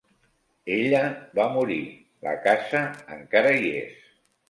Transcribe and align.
Ella 0.75 1.01
va 1.41 1.47
morir, 1.59 1.79
la 2.29 2.35
casa 2.49 2.85
encara 3.21 3.57
hi 3.63 3.73
és. 3.87 4.05